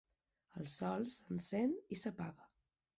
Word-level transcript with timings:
El 0.61 0.69
sol 0.77 1.07
s'encén 1.17 1.79
i 1.99 2.03
s'apaga. 2.05 2.53